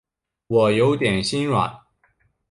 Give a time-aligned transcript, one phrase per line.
[0.47, 1.79] 我有点心软